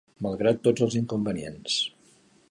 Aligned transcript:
Malgrat 0.25 0.63
tots 0.67 0.85
els 0.85 0.95
inconvenients 1.01 1.77